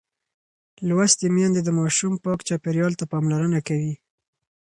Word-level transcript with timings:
لوستې 0.87 1.27
میندې 1.35 1.61
د 1.63 1.69
ماشوم 1.79 2.13
پاک 2.23 2.39
چاپېریال 2.47 2.93
ته 2.99 3.05
پاملرنه 3.11 3.59
کوي. 3.67 3.93